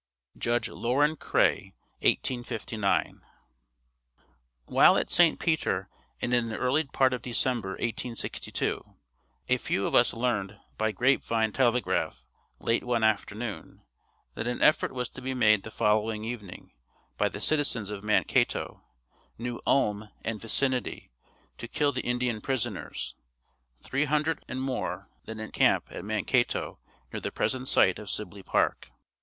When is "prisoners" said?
22.41-23.13